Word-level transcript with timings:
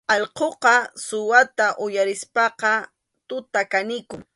Allquqa 0.15 0.75
suwata 1.05 1.65
uyarispaqa 1.85 2.71
tuta 3.27 3.61
kanikun. 3.71 4.21